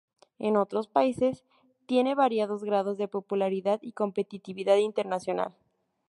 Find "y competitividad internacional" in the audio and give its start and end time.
3.83-5.55